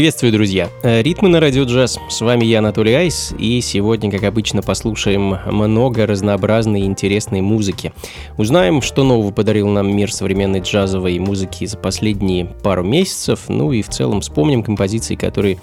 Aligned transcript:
Приветствую, 0.00 0.32
друзья! 0.32 0.70
Э, 0.82 1.02
Ритмы 1.02 1.28
на 1.28 1.40
радио 1.40 1.64
джаз. 1.64 1.98
С 2.08 2.22
вами 2.22 2.46
я, 2.46 2.60
Анатолий 2.60 2.94
Айс, 2.94 3.34
и 3.38 3.60
сегодня, 3.60 4.10
как 4.10 4.22
обычно, 4.22 4.62
послушаем 4.62 5.36
много 5.44 6.06
разнообразной 6.06 6.80
и 6.80 6.84
интересной 6.86 7.42
музыки. 7.42 7.92
Узнаем, 8.40 8.80
что 8.80 9.04
нового 9.04 9.32
подарил 9.32 9.68
нам 9.68 9.94
мир 9.94 10.10
современной 10.10 10.60
джазовой 10.60 11.18
музыки 11.18 11.66
за 11.66 11.76
последние 11.76 12.46
пару 12.46 12.82
месяцев, 12.82 13.40
ну 13.48 13.70
и 13.70 13.82
в 13.82 13.90
целом 13.90 14.22
вспомним 14.22 14.62
композиции, 14.62 15.14
которые 15.14 15.58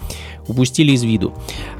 упустили 0.47 0.91
из 0.91 1.03
виду. 1.03 1.33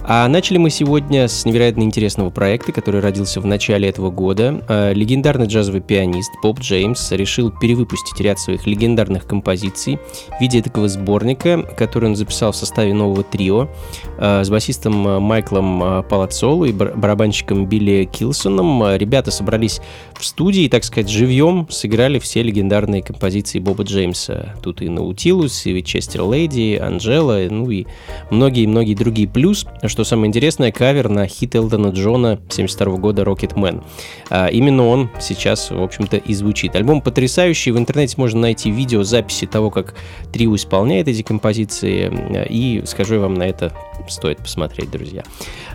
А 0.04 0.28
начали 0.28 0.58
мы 0.58 0.70
сегодня 0.70 1.28
с 1.28 1.46
невероятно 1.46 1.84
интересного 1.84 2.30
проекта, 2.32 2.72
который 2.72 3.02
родился 3.02 3.42
в 3.42 3.46
начале 3.46 3.88
этого 3.88 4.10
года. 4.10 4.64
А, 4.68 4.92
легендарный 4.92 5.46
джазовый 5.46 5.82
пианист 5.82 6.32
Боб 6.42 6.60
Джеймс 6.60 7.12
решил 7.12 7.52
перевыпустить 7.52 8.20
ряд 8.20 8.40
своих 8.40 8.66
легендарных 8.66 9.28
композиций 9.28 10.00
в 10.38 10.42
виде 10.42 10.62
такого 10.62 10.88
сборника, 10.88 11.62
который 11.78 12.10
он 12.10 12.16
записал 12.16 12.52
в 12.52 12.56
составе 12.56 12.94
нового 12.94 13.24
трио 13.24 13.70
а, 14.18 14.44
с 14.44 14.50
басистом 14.50 15.22
Майклом 15.22 16.04
Палацоло 16.10 16.66
и 16.66 16.72
барабанщиком 16.72 17.68
Билли 17.68 18.10
Килсоном. 18.12 18.96
Ребята 18.96 19.30
собрались 19.30 19.80
в 20.20 20.26
студии 20.26 20.68
так 20.68 20.84
сказать, 20.84 21.10
живьем 21.10 21.68
сыграли 21.70 22.20
все 22.20 22.42
легендарные 22.42 23.02
композиции 23.02 23.60
Боба 23.60 23.84
Джеймса. 23.84 24.56
Тут 24.62 24.82
и 24.82 24.90
Наутилус, 24.90 25.66
и 25.66 25.84
Честер 25.84 26.24
Леди, 26.30 26.76
Анжела, 26.76 27.40
ну 27.50 27.70
и 27.70 27.86
многие 28.30 28.58
многие-многие 28.58 28.96
другие. 28.96 29.28
Плюс, 29.28 29.66
что 29.86 30.04
самое 30.04 30.30
интересное, 30.30 30.72
кавер 30.72 31.10
на 31.10 31.28
хит 31.28 31.56
Элтона 31.56 31.90
Джона 31.90 32.40
72 32.50 32.98
года 32.98 33.24
«Rocket 33.24 33.56
Man». 33.56 33.84
А, 34.30 34.48
именно 34.48 34.88
он 34.88 35.10
сейчас, 35.20 35.72
в 35.72 35.82
общем-то, 35.82 36.18
и 36.18 36.34
звучит. 36.34 36.76
Альбом 36.76 37.02
потрясающий. 37.02 37.72
В 37.72 37.78
интернете 37.78 38.16
можно 38.18 38.42
найти 38.42 38.72
видео 38.72 39.04
записи 39.04 39.46
того, 39.46 39.70
как 39.70 39.96
трио 40.32 40.56
исполняет 40.56 41.08
эти 41.08 41.22
композиции. 41.22 42.12
И 42.50 42.84
скажу 42.86 43.20
вам 43.20 43.34
на 43.34 43.44
это 43.44 43.74
стоит 44.08 44.38
посмотреть, 44.38 44.92
друзья. 44.92 45.24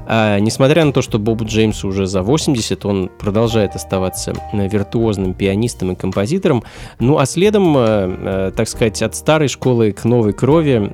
А, 0.06 0.38
несмотря 0.38 0.85
на 0.85 0.93
то, 0.93 1.03
что 1.03 1.19
Бобу 1.19 1.45
Джеймсу 1.45 1.88
уже 1.88 2.06
за 2.06 2.23
80, 2.23 2.85
он 2.85 3.11
продолжает 3.19 3.75
оставаться 3.77 4.31
виртуозным 4.52 5.34
пианистом 5.34 5.93
и 5.93 5.94
композитором. 5.94 6.62
Ну 6.99 7.19
а 7.19 7.26
следом, 7.26 7.76
э, 7.76 7.81
э, 7.81 8.52
так 8.56 8.69
сказать, 8.69 9.02
от 9.02 9.14
старой 9.14 9.49
школы 9.49 9.93
к 9.93 10.05
новой 10.05 10.32
крови 10.32 10.93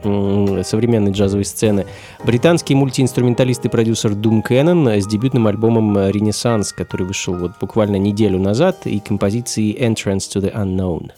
современной 0.64 1.12
джазовой 1.12 1.44
сцены, 1.44 1.86
британский 2.24 2.74
мультиинструменталист 2.74 3.64
и 3.64 3.68
продюсер 3.68 4.14
Дум 4.14 4.42
Кеннон 4.42 4.88
с 4.88 5.06
дебютным 5.06 5.46
альбомом 5.46 6.10
«Ренессанс», 6.10 6.72
который 6.72 7.06
вышел 7.06 7.34
вот 7.34 7.52
буквально 7.60 7.96
неделю 7.96 8.38
назад, 8.38 8.86
и 8.86 9.00
композицией 9.00 9.76
«Entrance 9.78 10.28
to 10.34 10.40
the 10.40 10.54
Unknown». 10.54 11.10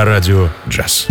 На 0.00 0.06
радио 0.06 0.48
«Джаз». 0.66 1.08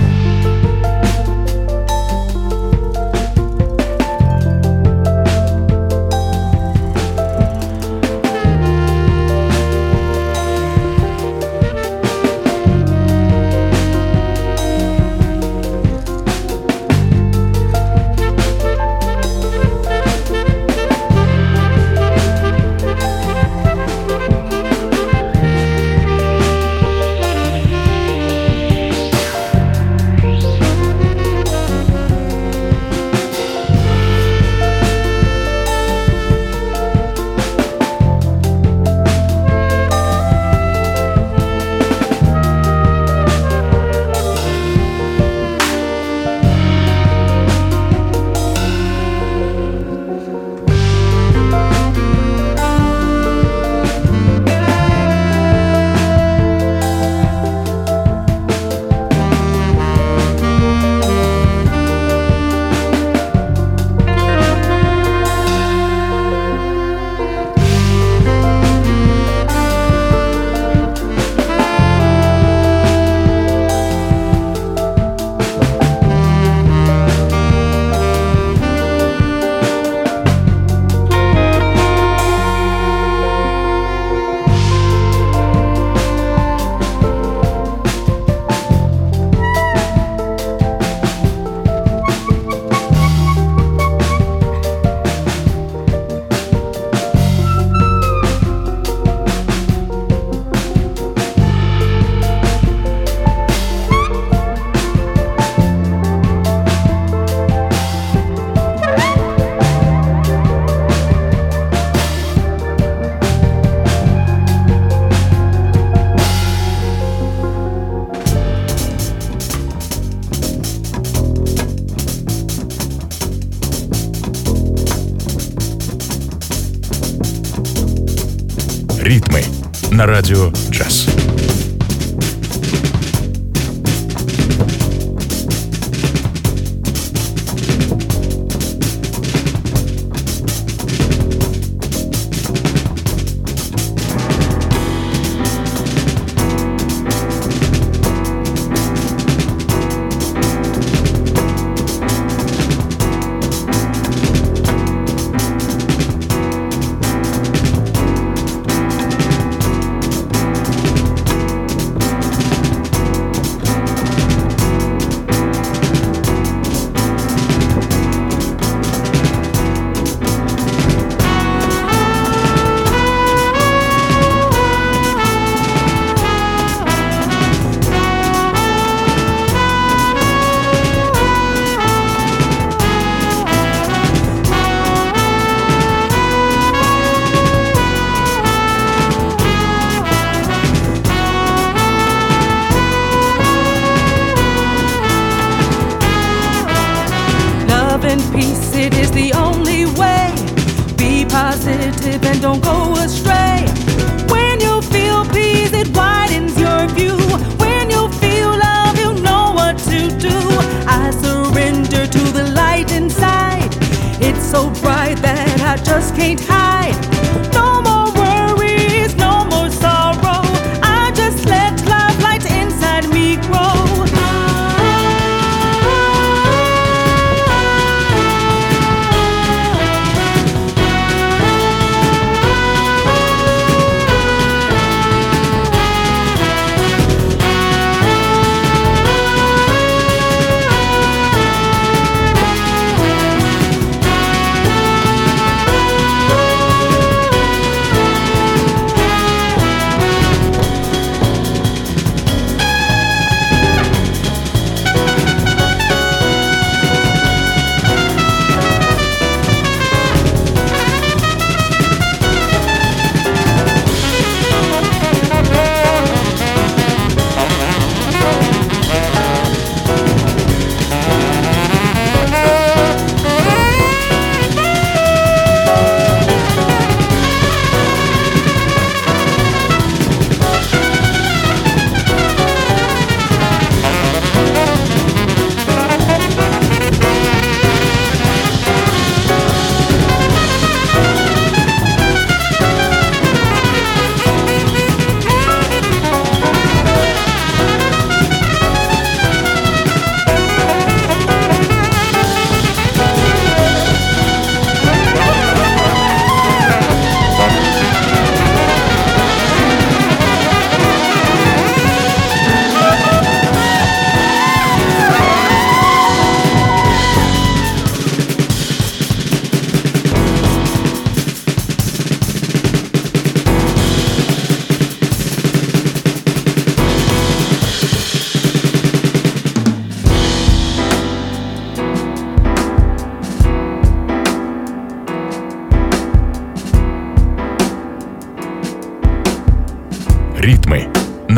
На 130.00 130.06
радио 130.06 130.50
«Джаз». 130.72 131.29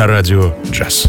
На 0.02 0.08
радио 0.08 0.52
«Джаз». 0.72 1.06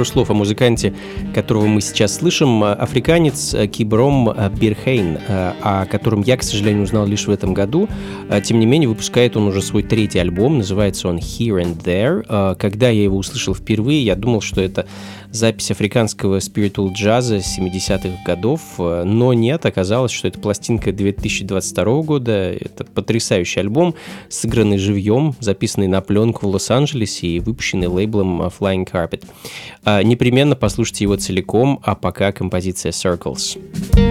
Пару 0.00 0.08
слов 0.10 0.30
о 0.30 0.32
музыканте, 0.34 0.94
которого 1.34 1.66
мы 1.66 1.82
сейчас 1.82 2.16
слышим. 2.16 2.64
Африканец 2.64 3.54
Кибром 3.70 4.32
Бирхейн, 4.58 5.18
о 5.28 5.84
котором 5.84 6.22
я, 6.22 6.38
к 6.38 6.42
сожалению, 6.42 6.84
узнал 6.84 7.06
лишь 7.06 7.26
в 7.26 7.30
этом 7.30 7.52
году. 7.52 7.86
Тем 8.42 8.60
не 8.60 8.64
менее, 8.64 8.88
выпускает 8.88 9.36
он 9.36 9.48
уже 9.48 9.60
свой 9.60 9.82
третий 9.82 10.18
альбом, 10.18 10.56
называется 10.56 11.08
он 11.08 11.18
Here 11.18 11.62
and 11.62 11.82
There. 11.82 12.56
Когда 12.56 12.88
я 12.88 13.02
его 13.02 13.18
услышал 13.18 13.54
впервые, 13.54 14.02
я 14.02 14.14
думал, 14.14 14.40
что 14.40 14.62
это 14.62 14.86
запись 15.32 15.70
африканского 15.70 16.38
spiritual 16.38 16.92
джаза 16.92 17.36
70-х 17.36 18.22
годов, 18.24 18.60
но 18.78 19.32
нет, 19.32 19.64
оказалось, 19.66 20.12
что 20.12 20.28
это 20.28 20.38
пластинка 20.38 20.92
2022 20.92 22.02
года, 22.02 22.52
это 22.52 22.84
потрясающий 22.84 23.60
альбом, 23.60 23.94
сыгранный 24.28 24.78
живьем, 24.78 25.34
записанный 25.40 25.88
на 25.88 26.00
пленку 26.00 26.46
в 26.46 26.50
Лос-Анджелесе 26.50 27.28
и 27.28 27.40
выпущенный 27.40 27.86
лейблом 27.86 28.42
Flying 28.42 28.88
Carpet. 28.90 29.24
Непременно 30.04 30.56
послушайте 30.56 31.04
его 31.04 31.16
целиком, 31.16 31.80
а 31.82 31.94
пока 31.94 32.32
композиция 32.32 32.92
Circles. 32.92 33.58
радио 34.00 34.09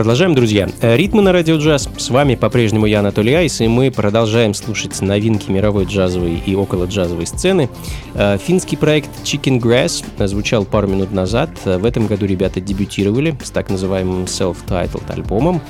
Продолжаем, 0.00 0.34
друзья. 0.34 0.66
Э, 0.80 0.96
ритмы 0.96 1.20
на 1.20 1.30
радио 1.30 1.58
джаз. 1.58 1.86
С 1.98 2.08
вами 2.08 2.34
по-прежнему 2.34 2.86
я, 2.86 3.00
Анатолий 3.00 3.34
Айс, 3.34 3.60
и 3.60 3.68
мы 3.68 3.90
продолжаем 3.90 4.54
слушать 4.54 4.98
новинки 5.02 5.50
мировой 5.50 5.84
джазовой 5.84 6.42
и 6.46 6.54
около 6.54 6.86
джазовой 6.86 7.26
сцены. 7.26 7.68
Э, 8.14 8.38
финский 8.38 8.78
проект 8.78 9.10
Chicken 9.24 9.60
Grass 9.60 10.02
звучал 10.26 10.64
пару 10.64 10.88
минут 10.88 11.12
назад. 11.12 11.50
Э, 11.66 11.76
в 11.76 11.84
этом 11.84 12.06
году 12.06 12.24
ребята 12.24 12.62
дебютировали 12.62 13.36
с 13.44 13.50
так 13.50 13.68
называемым 13.68 14.24
self-titled 14.24 15.12
альбомом. 15.12 15.60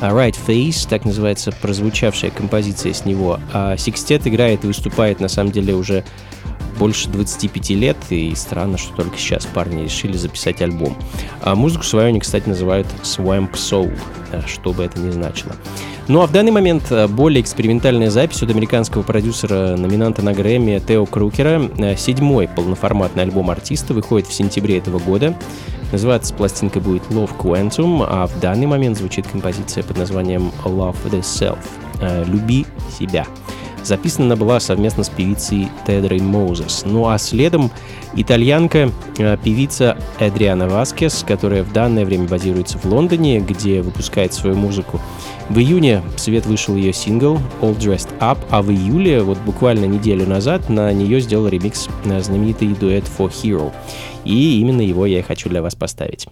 Right 0.00 0.34
Face, 0.46 0.88
так 0.90 1.04
называется 1.04 1.52
прозвучавшая 1.52 2.32
композиция 2.32 2.92
с 2.92 3.04
него. 3.04 3.38
А 3.52 3.76
Секстет 3.76 4.26
играет 4.26 4.64
и 4.64 4.66
выступает 4.66 5.20
на 5.20 5.28
самом 5.28 5.52
деле 5.52 5.74
уже 5.74 6.02
больше 6.78 7.08
25 7.08 7.70
лет, 7.70 7.96
и 8.10 8.34
странно, 8.34 8.78
что 8.78 8.94
только 8.94 9.18
сейчас 9.18 9.46
парни 9.46 9.84
решили 9.84 10.16
записать 10.16 10.62
альбом. 10.62 10.96
А 11.42 11.54
музыку 11.54 11.84
свою 11.84 12.08
они, 12.08 12.20
кстати, 12.20 12.48
называют 12.48 12.86
Swamp 13.02 13.52
Soul, 13.52 13.92
э, 14.32 14.42
что 14.46 14.72
бы 14.72 14.84
это 14.84 14.98
ни 14.98 15.10
значило. 15.10 15.52
Ну 16.08 16.22
а 16.22 16.26
в 16.26 16.32
данный 16.32 16.52
момент 16.52 16.84
э, 16.90 17.08
более 17.08 17.40
экспериментальная 17.40 18.10
запись 18.10 18.42
от 18.42 18.50
американского 18.50 19.02
продюсера, 19.02 19.76
номинанта 19.76 20.22
на 20.22 20.32
Грэмми 20.32 20.80
Тео 20.86 21.06
Крукера. 21.06 21.68
Э, 21.78 21.96
седьмой 21.96 22.48
полноформатный 22.48 23.24
альбом 23.24 23.50
артиста 23.50 23.94
выходит 23.94 24.28
в 24.28 24.32
сентябре 24.32 24.78
этого 24.78 24.98
года. 24.98 25.36
Называется 25.92 26.34
пластинка 26.34 26.80
будет 26.80 27.02
Love 27.10 27.36
Quantum, 27.38 28.04
а 28.08 28.26
в 28.26 28.40
данный 28.40 28.66
момент 28.66 28.98
звучит 28.98 29.26
композиция 29.26 29.82
под 29.82 29.98
названием 29.98 30.52
Love 30.64 30.96
Thyself. 31.10 31.58
«Люби 32.26 32.66
себя». 32.98 33.26
Записана 33.86 34.26
она 34.26 34.36
была 34.36 34.58
совместно 34.60 35.04
с 35.04 35.08
певицей 35.08 35.68
Тедрой 35.86 36.20
Моузес. 36.20 36.82
Ну 36.84 37.08
а 37.08 37.18
следом 37.18 37.70
итальянка, 38.14 38.90
э, 39.18 39.36
певица 39.42 39.96
Эдриана 40.18 40.68
Васкес, 40.68 41.24
которая 41.26 41.62
в 41.62 41.72
данное 41.72 42.04
время 42.04 42.26
базируется 42.26 42.78
в 42.78 42.84
Лондоне, 42.86 43.40
где 43.40 43.82
выпускает 43.82 44.34
свою 44.34 44.56
музыку. 44.56 45.00
В 45.48 45.58
июне 45.58 46.02
в 46.16 46.20
свет 46.20 46.46
вышел 46.46 46.74
ее 46.74 46.92
сингл 46.92 47.38
All 47.60 47.78
Dressed 47.78 48.08
Up, 48.18 48.38
а 48.50 48.62
в 48.62 48.70
июле, 48.70 49.22
вот 49.22 49.38
буквально 49.38 49.84
неделю 49.84 50.26
назад, 50.26 50.68
на 50.68 50.92
нее 50.92 51.20
сделал 51.20 51.46
ремикс 51.46 51.88
на 52.04 52.20
знаменитый 52.20 52.68
дуэт 52.68 53.04
For 53.04 53.30
Hero. 53.30 53.72
И 54.24 54.60
именно 54.60 54.80
его 54.80 55.06
я 55.06 55.20
и 55.20 55.22
хочу 55.22 55.48
для 55.48 55.62
вас 55.62 55.76
поставить. 55.76 56.26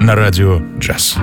на 0.00 0.14
радио 0.14 0.60
«Джаз». 0.78 1.16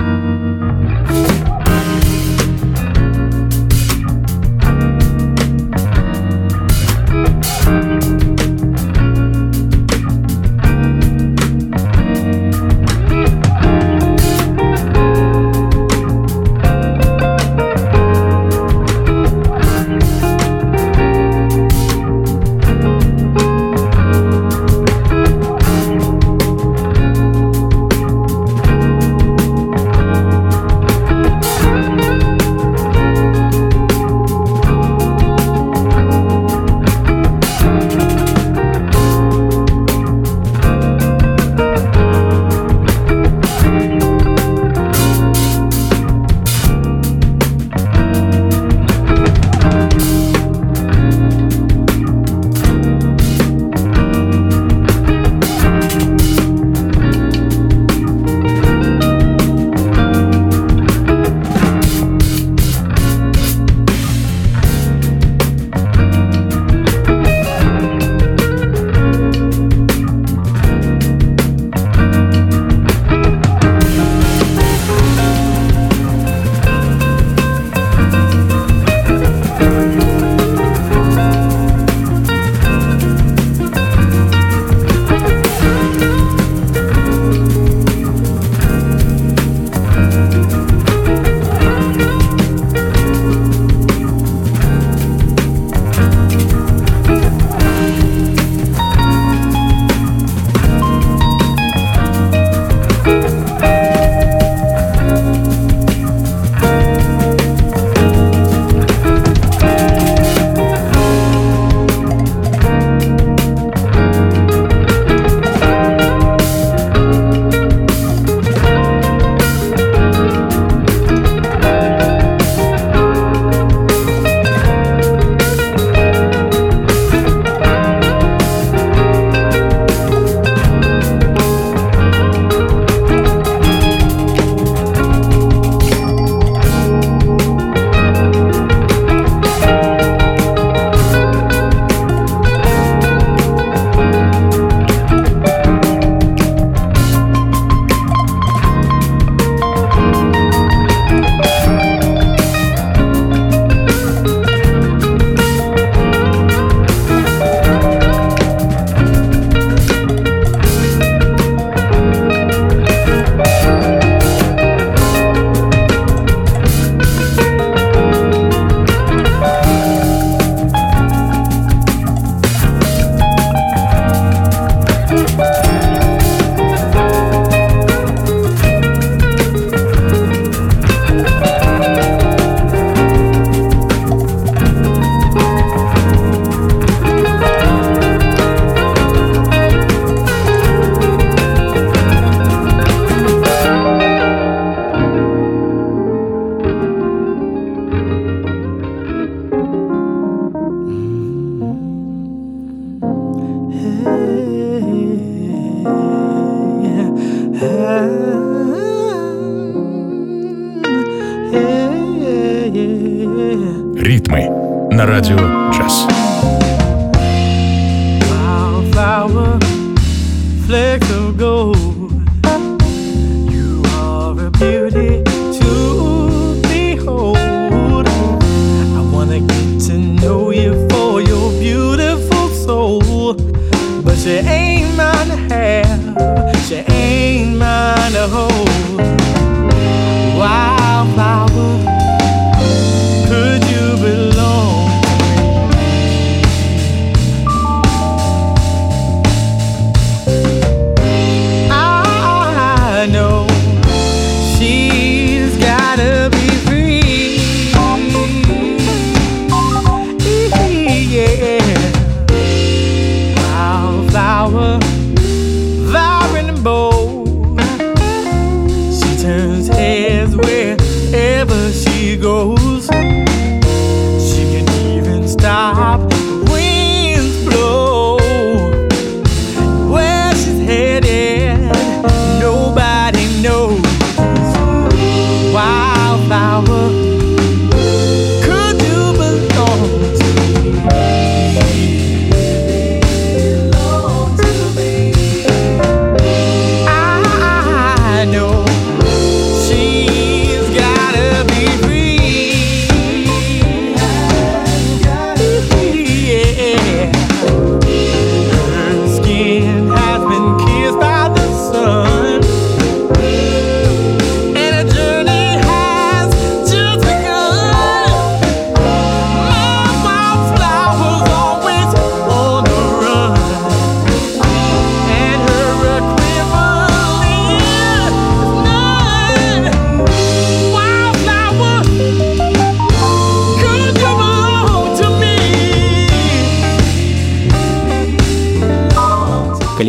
flick 220.66 221.02
of 221.10 221.38
gold. 221.38 221.65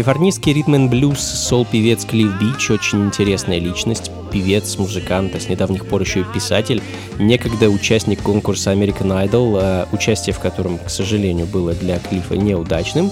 Калифорнийский 0.08 0.54
ритм 0.54 0.88
блюз 0.88 1.20
сол-певец 1.20 2.06
Клифф 2.06 2.40
Бич 2.40 2.72
очень 2.72 3.08
интересная 3.08 3.60
личность, 3.60 4.10
певец, 4.32 4.78
музыкант, 4.78 5.36
а 5.36 5.40
с 5.42 5.50
недавних 5.50 5.86
пор 5.86 6.00
еще 6.04 6.22
и 6.22 6.24
писатель, 6.24 6.82
некогда 7.20 7.68
участник 7.70 8.22
конкурса 8.22 8.72
American 8.72 9.10
Idol, 9.28 9.60
а, 9.62 9.88
участие 9.92 10.34
в 10.34 10.40
котором, 10.40 10.78
к 10.78 10.90
сожалению, 10.90 11.46
было 11.46 11.74
для 11.74 12.00
Клиффа 12.00 12.38
неудачным, 12.38 13.12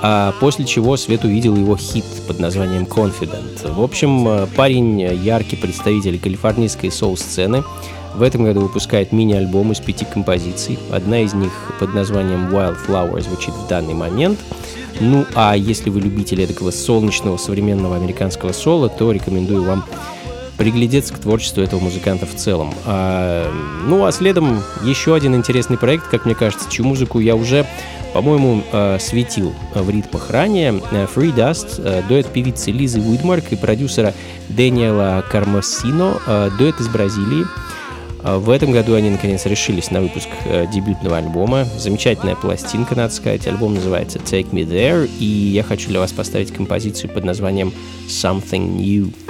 а 0.00 0.32
после 0.38 0.64
чего 0.64 0.96
свет 0.96 1.24
увидел 1.24 1.56
его 1.56 1.76
хит 1.76 2.04
под 2.28 2.38
названием 2.38 2.84
Confident. 2.84 3.74
В 3.74 3.82
общем, 3.82 4.46
парень 4.54 5.00
яркий 5.00 5.56
представитель 5.56 6.20
калифорнийской 6.20 6.92
соул-сцены, 6.92 7.64
в 8.14 8.22
этом 8.22 8.44
году 8.44 8.60
выпускает 8.60 9.12
мини-альбом 9.12 9.72
из 9.72 9.80
пяти 9.80 10.04
композиций. 10.04 10.78
Одна 10.90 11.20
из 11.20 11.34
них 11.34 11.52
под 11.78 11.94
названием 11.94 12.48
Wildflower 12.48 13.20
звучит 13.22 13.54
в 13.54 13.68
данный 13.68 13.94
момент— 13.94 14.38
ну 15.00 15.26
а 15.34 15.56
если 15.56 15.90
вы 15.90 16.00
любители 16.00 16.44
такого 16.46 16.70
солнечного 16.70 17.36
современного 17.36 17.96
американского 17.96 18.52
соло, 18.52 18.88
то 18.88 19.12
рекомендую 19.12 19.62
вам 19.62 19.84
приглядеться 20.56 21.14
к 21.14 21.18
творчеству 21.18 21.62
этого 21.62 21.78
музыканта 21.78 22.26
в 22.26 22.34
целом. 22.34 22.74
А, 22.84 23.48
ну 23.86 24.04
а 24.04 24.10
следом 24.10 24.60
еще 24.82 25.14
один 25.14 25.36
интересный 25.36 25.78
проект, 25.78 26.08
как 26.08 26.24
мне 26.24 26.34
кажется, 26.34 26.68
чью 26.68 26.84
музыку 26.84 27.20
я 27.20 27.36
уже, 27.36 27.64
по-моему, 28.12 28.64
э, 28.72 28.98
светил 28.98 29.54
в 29.72 29.88
ритмах 29.88 30.30
ранее. 30.30 30.72
Free 31.14 31.32
Dust, 31.32 31.80
э, 31.80 32.02
дуэт 32.08 32.26
певицы 32.26 32.72
Лизы 32.72 33.00
Уидмарк 33.00 33.52
и 33.52 33.56
продюсера 33.56 34.14
Дэниела 34.48 35.24
Кармосино, 35.30 36.18
э, 36.26 36.50
дуэт 36.58 36.80
из 36.80 36.88
Бразилии. 36.88 37.46
А 38.28 38.38
в 38.38 38.50
этом 38.50 38.72
году 38.72 38.92
они 38.92 39.08
наконец 39.08 39.46
решились 39.46 39.90
на 39.90 40.02
выпуск 40.02 40.28
э, 40.44 40.66
дебютного 40.70 41.16
альбома. 41.16 41.64
Замечательная 41.64 42.36
пластинка, 42.36 42.94
надо 42.94 43.14
сказать. 43.14 43.46
Альбом 43.46 43.74
называется 43.74 44.18
Take 44.18 44.50
Me 44.50 44.66
There, 44.66 45.08
и 45.18 45.24
я 45.24 45.62
хочу 45.62 45.88
для 45.88 45.98
вас 45.98 46.12
поставить 46.12 46.52
композицию 46.52 47.10
под 47.10 47.24
названием 47.24 47.72
Something 48.06 48.76
New. 48.76 49.27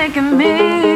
taking 0.00 0.34
me. 0.38 0.89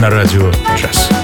на 0.00 0.08
радио 0.08 0.50
«Джаз». 0.76 1.19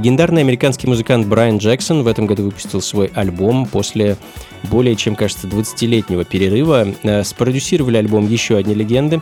Легендарный 0.00 0.40
американский 0.40 0.86
музыкант 0.86 1.26
Брайан 1.26 1.58
Джексон 1.58 2.04
в 2.04 2.06
этом 2.06 2.24
году 2.24 2.44
выпустил 2.44 2.80
свой 2.80 3.10
альбом 3.14 3.66
после 3.66 4.16
более 4.62 4.96
чем, 4.96 5.14
кажется, 5.14 5.46
20-летнего 5.46 6.24
перерыва. 6.24 6.88
Э, 7.02 7.22
спродюсировали 7.22 7.98
альбом 7.98 8.26
еще 8.26 8.56
одни 8.56 8.74
легенды. 8.74 9.20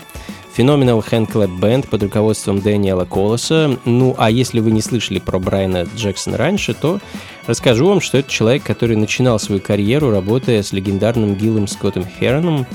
Phenomenal 0.56 1.04
Hand 1.04 1.32
Clap 1.32 1.58
Band 1.58 1.88
под 1.88 2.04
руководством 2.04 2.60
Дэниела 2.60 3.06
Колоса. 3.06 3.76
Ну, 3.86 4.14
а 4.18 4.30
если 4.30 4.60
вы 4.60 4.70
не 4.70 4.80
слышали 4.80 5.18
про 5.18 5.40
Брайана 5.40 5.84
Джексона 5.96 6.36
раньше, 6.36 6.74
то 6.74 7.00
расскажу 7.48 7.88
вам, 7.88 8.00
что 8.00 8.18
это 8.18 8.30
человек, 8.30 8.62
который 8.62 8.94
начинал 8.94 9.40
свою 9.40 9.60
карьеру, 9.60 10.12
работая 10.12 10.62
с 10.62 10.72
легендарным 10.72 11.34
Гиллом 11.34 11.66
Скоттом 11.66 12.06
Хероном. 12.06 12.66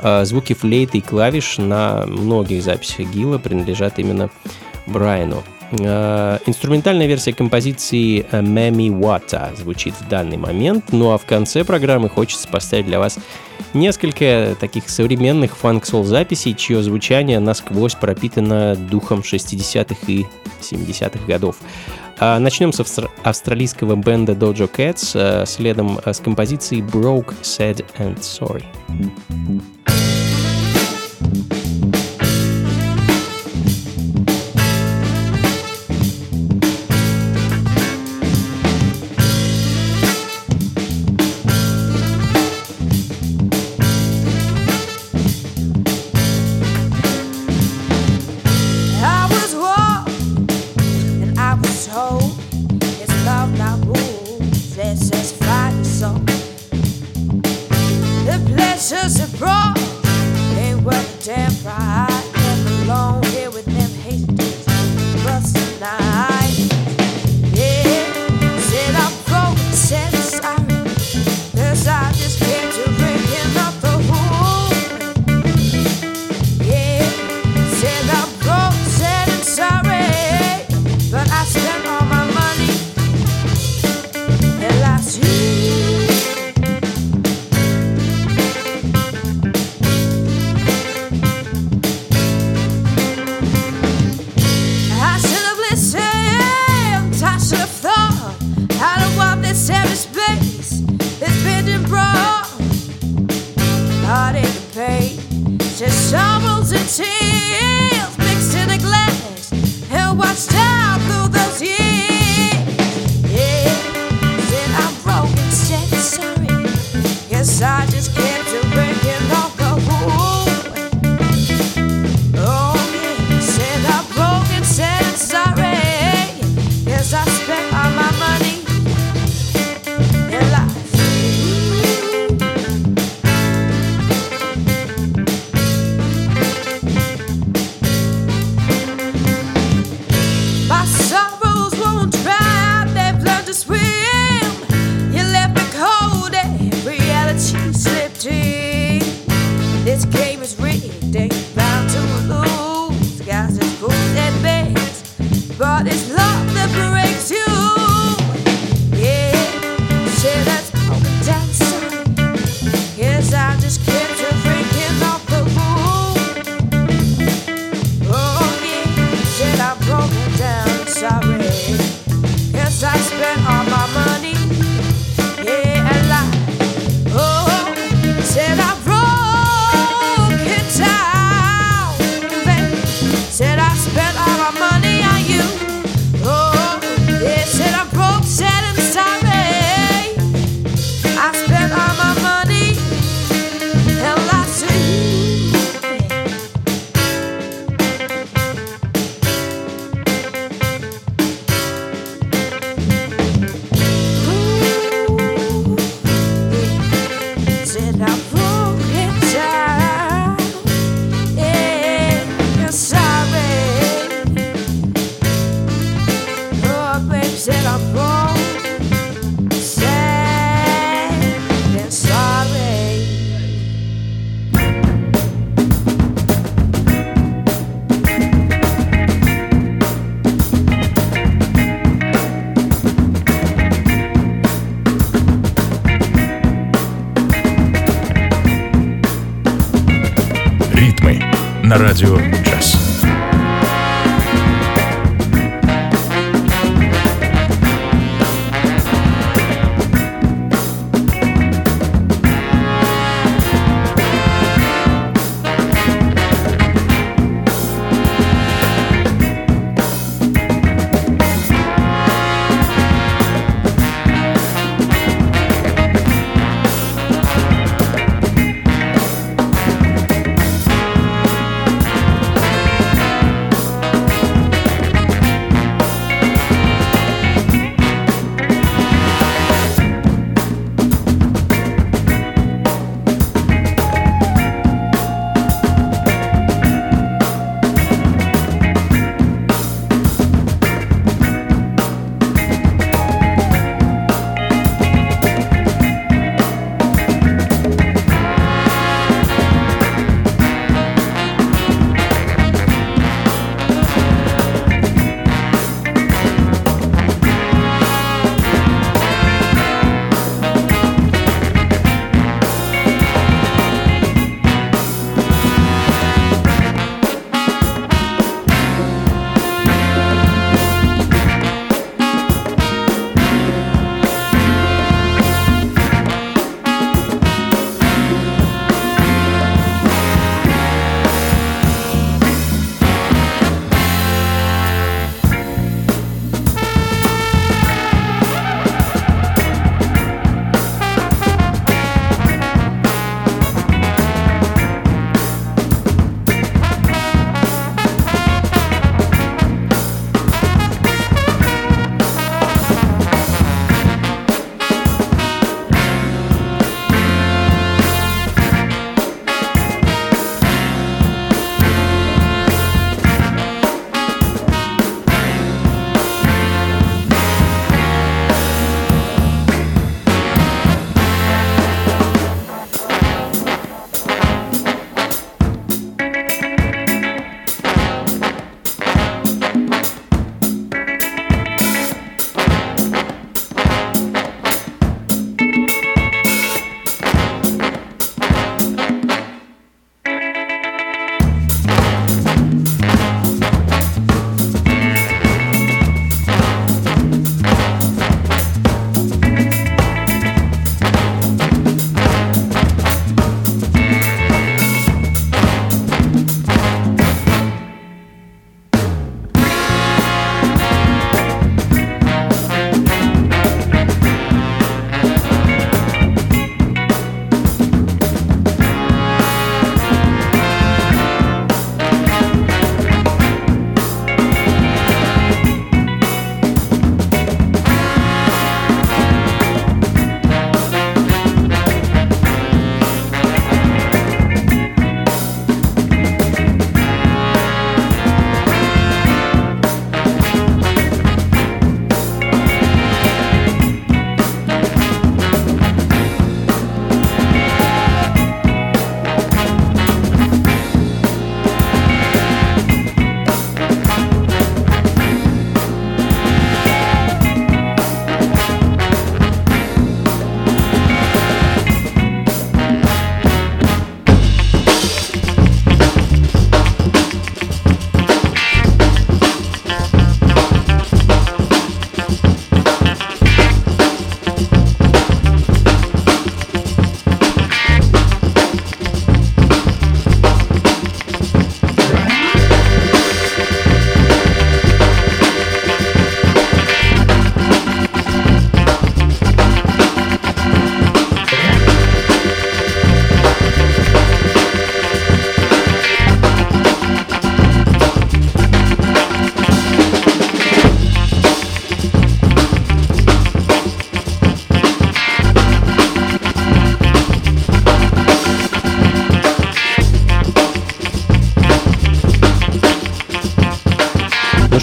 Э, 0.00 0.24
звуки 0.24 0.54
флейты 0.54 0.96
и 0.96 1.00
клавиш 1.02 1.58
на 1.58 2.06
многих 2.06 2.62
записях 2.62 3.10
Гилла 3.10 3.36
принадлежат 3.36 3.98
именно 3.98 4.30
Брайану. 4.86 5.42
Э, 5.80 6.38
инструментальная 6.46 7.06
версия 7.06 7.32
композиции 7.32 8.26
Мами 8.30 8.88
Wata 8.90 9.56
звучит 9.56 9.94
в 9.94 10.08
данный 10.08 10.36
момент, 10.36 10.86
ну 10.92 11.12
а 11.12 11.18
в 11.18 11.24
конце 11.24 11.64
программы 11.64 12.08
хочется 12.08 12.46
поставить 12.48 12.86
для 12.86 12.98
вас 12.98 13.18
несколько 13.72 14.54
таких 14.60 14.88
современных 14.90 15.56
фанк-сол 15.56 16.04
записей, 16.04 16.54
чье 16.54 16.82
звучание 16.82 17.40
насквозь 17.40 17.94
пропитано 17.94 18.76
духом 18.76 19.20
60-х 19.20 19.96
и 20.08 20.26
70-х 20.60 21.24
годов. 21.26 21.56
А 22.18 22.38
начнем 22.38 22.72
с 22.72 22.80
австр- 22.80 23.10
австралийского 23.22 23.96
бенда 23.96 24.32
Dojo 24.32 24.70
Cats, 24.70 25.12
э, 25.14 25.46
следом 25.46 25.98
с 26.04 26.20
композицией 26.20 26.82
Broke, 26.82 27.34
Sad 27.42 27.84
and 27.98 28.20
Sorry. 28.20 28.64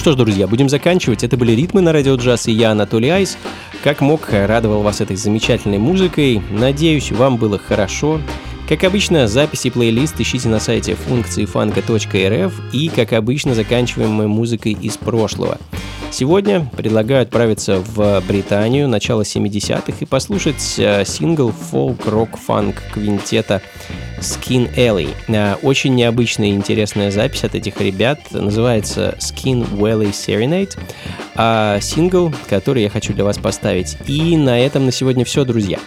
Что 0.09 0.13
ж, 0.13 0.17
друзья, 0.17 0.47
будем 0.47 0.69
заканчивать. 0.69 1.23
Это 1.23 1.37
были 1.37 1.51
ритмы 1.51 1.81
на 1.81 1.93
радио 1.93 2.15
джаз 2.15 2.47
и 2.47 2.51
я, 2.51 2.71
Анатолий 2.71 3.09
Айс. 3.09 3.37
Как 3.83 4.01
мог, 4.01 4.27
радовал 4.31 4.81
вас 4.81 5.01
этой 5.01 5.15
замечательной 5.15 5.77
музыкой. 5.77 6.41
Надеюсь, 6.49 7.11
вам 7.11 7.37
было 7.37 7.59
хорошо. 7.59 8.19
Как 8.69 8.83
обычно, 8.83 9.27
записи 9.27 9.65
и 9.65 9.69
плейлист 9.71 10.21
ищите 10.21 10.47
на 10.47 10.59
сайте 10.59 10.93
функции 10.93 11.45
фанка.рф 11.45 12.53
и, 12.71 12.89
как 12.89 13.13
обычно, 13.13 13.55
заканчиваем 13.55 14.11
мы 14.11 14.27
музыкой 14.27 14.73
из 14.79 14.95
прошлого. 14.95 15.57
Сегодня 16.11 16.69
предлагаю 16.77 17.23
отправиться 17.23 17.79
в 17.79 18.21
Британию, 18.27 18.87
начало 18.87 19.23
70-х, 19.23 19.93
и 19.99 20.05
послушать 20.05 20.75
э, 20.77 21.03
сингл 21.03 21.51
фолк-рок-фанк 21.51 22.75
квинтета 22.93 23.63
Skin 24.19 24.71
Alley. 24.75 25.15
Э, 25.29 25.55
очень 25.63 25.95
необычная 25.95 26.49
и 26.49 26.53
интересная 26.53 27.09
запись 27.09 27.43
от 27.43 27.55
этих 27.55 27.81
ребят. 27.81 28.19
Называется 28.29 29.15
Skin 29.17 29.67
Valley 29.67 30.11
Serenade. 30.11 30.77
А 31.33 31.79
сингл, 31.79 32.31
который 32.47 32.83
я 32.83 32.89
хочу 32.91 33.13
для 33.13 33.23
вас 33.23 33.39
поставить. 33.39 33.97
И 34.05 34.37
на 34.37 34.59
этом 34.59 34.85
на 34.85 34.91
сегодня 34.91 35.25
все, 35.25 35.43
друзья. 35.43 35.79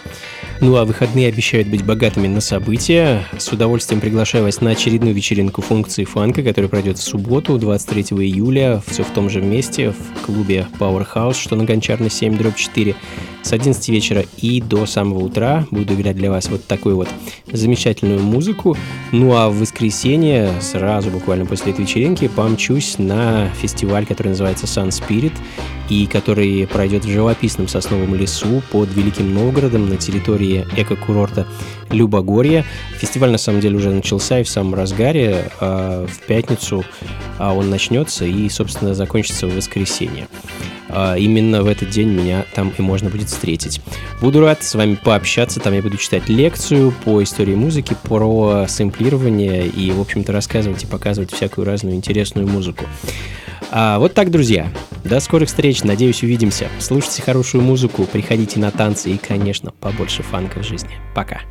Ну 0.61 0.77
а 0.77 0.85
выходные 0.85 1.27
обещают 1.27 1.67
быть 1.67 1.83
богатыми 1.83 2.27
на 2.27 2.39
события. 2.39 3.25
С 3.37 3.49
удовольствием 3.49 3.99
приглашаю 3.99 4.45
вас 4.45 4.61
на 4.61 4.71
очередную 4.71 5.13
вечеринку 5.13 5.61
функции 5.61 6.05
фанка, 6.05 6.41
которая 6.43 6.69
пройдет 6.69 6.97
в 6.97 7.03
субботу, 7.03 7.57
23 7.57 8.03
июля, 8.03 8.81
все 8.87 9.03
в 9.03 9.09
том 9.09 9.29
же 9.29 9.41
месте, 9.41 9.91
в 9.91 10.25
клубе 10.25 10.67
Powerhouse, 10.79 11.35
что 11.35 11.55
на 11.55 11.65
Гончарной 11.65 12.09
7 12.09 12.37
дробь 12.37 12.55
4 12.55 12.95
с 13.43 13.51
11 13.51 13.89
вечера 13.89 14.23
и 14.37 14.61
до 14.61 14.85
самого 14.85 15.19
утра 15.19 15.67
буду 15.69 15.95
играть 15.95 16.15
для 16.15 16.31
вас 16.31 16.47
вот 16.49 16.65
такую 16.65 16.95
вот 16.95 17.09
замечательную 17.51 18.21
музыку. 18.21 18.77
Ну 19.11 19.35
а 19.35 19.49
в 19.49 19.59
воскресенье, 19.59 20.49
сразу 20.61 21.09
буквально 21.09 21.45
после 21.45 21.73
этой 21.73 21.81
вечеринки, 21.81 22.27
помчусь 22.29 22.97
на 22.97 23.49
фестиваль, 23.61 24.05
который 24.05 24.29
называется 24.29 24.65
Sun 24.65 24.89
Spirit 24.89 25.33
и 25.89 26.07
который 26.07 26.65
пройдет 26.67 27.03
в 27.03 27.09
живописном 27.09 27.67
сосновом 27.67 28.15
лесу 28.15 28.63
под 28.71 28.89
Великим 28.93 29.33
Новгородом 29.33 29.89
на 29.89 29.97
территории 29.97 30.52
эко-курорта 30.61 31.47
Любогорье. 31.89 32.65
Фестиваль 32.97 33.31
на 33.31 33.37
самом 33.37 33.59
деле 33.59 33.77
уже 33.77 33.91
начался 33.91 34.39
и 34.39 34.43
в 34.43 34.49
самом 34.49 34.73
разгаре. 34.73 35.51
А 35.59 36.05
в 36.07 36.25
пятницу 36.27 36.83
а 37.37 37.53
он 37.53 37.69
начнется 37.69 38.25
и, 38.25 38.47
собственно, 38.49 38.93
закончится 38.93 39.47
в 39.47 39.55
воскресенье. 39.55 40.27
А 40.89 41.17
именно 41.17 41.63
в 41.63 41.67
этот 41.67 41.89
день 41.89 42.09
меня 42.09 42.45
там 42.53 42.71
и 42.77 42.81
можно 42.81 43.09
будет 43.09 43.29
встретить. 43.29 43.81
Буду 44.21 44.41
рад 44.41 44.63
с 44.63 44.75
вами 44.75 44.95
пообщаться, 44.95 45.59
там 45.59 45.73
я 45.73 45.81
буду 45.81 45.97
читать 45.97 46.29
лекцию 46.29 46.93
по 47.03 47.23
истории 47.23 47.55
музыки, 47.55 47.95
про 48.03 48.65
сэмплирование 48.67 49.67
и, 49.67 49.91
в 49.91 49.99
общем-то, 49.99 50.31
рассказывать 50.31 50.83
и 50.83 50.87
показывать 50.87 51.33
всякую 51.33 51.65
разную 51.65 51.95
интересную 51.95 52.47
музыку. 52.47 52.85
А, 53.75 53.97
вот 53.97 54.13
так, 54.13 54.29
друзья. 54.29 54.67
До 55.03 55.19
скорых 55.19 55.49
встреч, 55.49 55.83
надеюсь, 55.83 56.21
увидимся. 56.21 56.69
Слушайте 56.79 57.23
хорошую 57.23 57.63
музыку, 57.63 58.05
приходите 58.05 58.59
на 58.59 58.69
танцы 58.69 59.09
и, 59.09 59.17
конечно, 59.17 59.71
побольше 59.71 60.21
фанка 60.21 60.59
в 60.59 60.63
жизни. 60.63 60.91
Пока. 61.15 61.41